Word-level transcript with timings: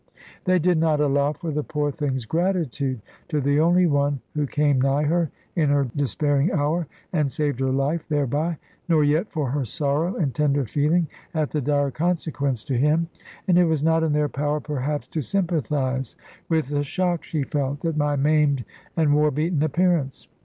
They 0.45 0.57
did 0.57 0.79
not 0.79 0.99
allow 0.99 1.31
for 1.33 1.51
the 1.51 1.61
poor 1.61 1.91
thing's 1.91 2.25
gratitude 2.25 3.03
to 3.27 3.39
the 3.39 3.59
only 3.59 3.85
one 3.85 4.19
who 4.33 4.47
came 4.47 4.81
nigh 4.81 5.03
her 5.03 5.29
in 5.55 5.69
her 5.69 5.91
despairing 5.95 6.51
hour 6.51 6.87
and 7.13 7.31
saved 7.31 7.59
her 7.59 7.69
life 7.69 8.07
thereby, 8.09 8.57
nor 8.89 9.03
yet 9.03 9.31
for 9.31 9.51
her 9.51 9.63
sorrow 9.63 10.15
and 10.15 10.33
tender 10.33 10.65
feeling 10.65 11.07
at 11.35 11.51
the 11.51 11.61
dire 11.61 11.91
consequence 11.91 12.63
to 12.63 12.73
him; 12.79 13.09
and 13.47 13.59
it 13.59 13.65
was 13.65 13.83
not 13.83 14.01
in 14.01 14.11
their 14.13 14.27
power, 14.27 14.59
perhaps, 14.59 15.05
to 15.09 15.21
sympathise 15.21 16.15
with 16.49 16.69
the 16.69 16.83
shock 16.83 17.23
she 17.23 17.43
felt 17.43 17.85
at 17.85 17.95
my 17.95 18.15
maimed 18.15 18.65
and 18.97 19.13
war 19.13 19.29
beaten 19.29 19.61
appearance. 19.61 20.27